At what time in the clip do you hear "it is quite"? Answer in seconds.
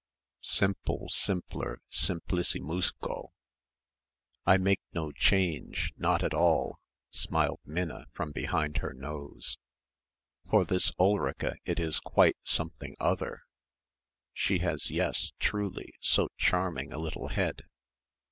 11.65-12.37